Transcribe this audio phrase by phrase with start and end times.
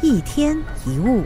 [0.00, 0.56] 一天
[0.86, 1.24] 一物。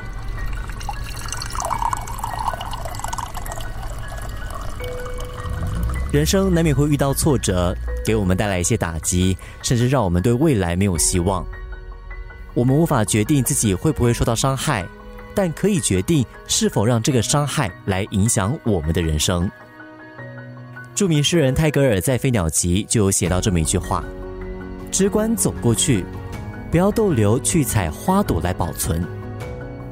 [6.10, 11.44] 人生难免会遇到挫折，给我们带来一些打击，甚至让我们对未来没有希望。
[12.54, 14.86] 我们无法决定自己会不会受到伤害，
[15.34, 19.50] 但可以决定是否让这个伤害来影响我们的人生。
[20.94, 24.02] 著名诗人泰戈尔在《飞鸟集》就有写到这么一句话
[24.92, 26.04] ：“只管走过去，
[26.72, 29.06] 不要逗留去采花朵来保存，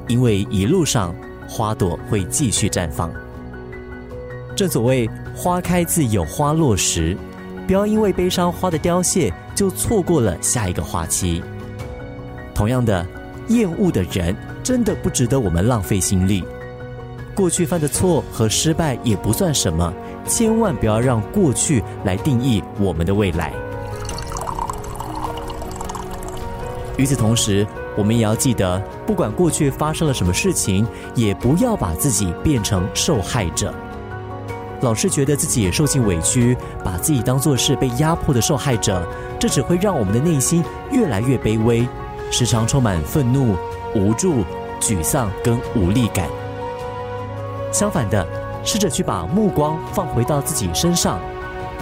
[0.09, 1.15] 因为一路上
[1.47, 3.13] 花朵会继续绽放。”
[4.57, 7.15] 正所谓“花开自有花落时”，
[7.69, 11.43] 不要因为悲伤花的凋谢就错过了下一个花期。
[12.55, 13.07] 同样的，
[13.49, 16.43] 厌恶的人真的不值得我们浪费心力。
[17.35, 19.93] 过去犯的错和失败也不算什么，
[20.27, 23.53] 千万不要让过去来定义我们的未来。
[26.97, 33.73] 与此同时，我们也要记得，不管过去发生了什么事情，也不要把自己变成受害者。
[34.83, 39.07] 老是觉得自己受尽委屈，把自己当作是被压迫的受害者，
[39.39, 41.87] 这只会让我们的内心越来越卑微。
[42.31, 43.57] 时常充满愤怒、
[43.95, 44.45] 无助、
[44.81, 46.29] 沮丧跟无力感。
[47.73, 48.27] 相反的，
[48.65, 51.21] 试着去把目光放回到自己身上，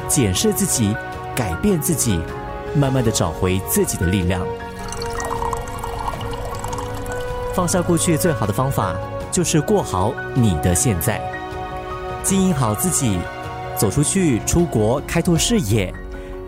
[0.09, 0.95] 检视自己，
[1.37, 2.21] 改变自己，
[2.75, 4.45] 慢慢的找回自己的力量。
[7.59, 8.95] 放下过去最好的方法，
[9.33, 11.21] 就是过好你的现在，
[12.23, 13.19] 经营好自己，
[13.77, 15.93] 走出去，出国，开拓视野，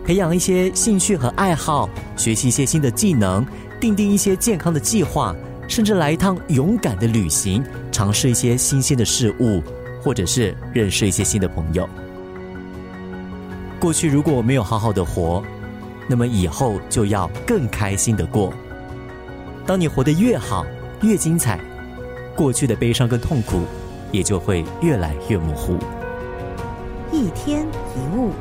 [0.05, 3.45] 培养一些兴趣和爱好，学习一些新的技能。
[3.77, 5.35] 定定一些健康的计划，
[5.67, 9.61] 甚至来一趟勇敢的旅行，尝试一些新鲜的事物，
[10.01, 11.85] 或者是认识一些新的朋友。
[13.81, 15.43] 过去如果没有好好的活，
[16.07, 18.53] 那么以后就要更开心的过。
[19.65, 20.65] 当你活得越好，
[21.01, 21.59] 越精彩，
[22.35, 23.63] 过去的悲伤跟痛苦
[24.11, 25.77] 也就会越来越模糊。
[27.11, 28.31] 一天一物。